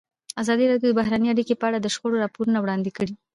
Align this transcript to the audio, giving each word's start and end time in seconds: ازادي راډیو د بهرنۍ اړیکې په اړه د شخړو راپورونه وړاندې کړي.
ازادي 0.41 0.65
راډیو 0.71 0.89
د 0.91 0.95
بهرنۍ 0.99 1.27
اړیکې 1.31 1.55
په 1.59 1.65
اړه 1.69 1.77
د 1.81 1.87
شخړو 1.93 2.21
راپورونه 2.23 2.57
وړاندې 2.59 2.91
کړي. 2.97 3.13